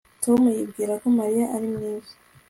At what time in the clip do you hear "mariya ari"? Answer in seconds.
1.19-1.67